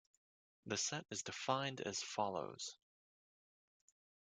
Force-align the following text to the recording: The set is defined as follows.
The 0.65 0.77
set 0.77 1.05
is 1.11 1.21
defined 1.21 1.81
as 1.81 2.01
follows. 2.01 2.75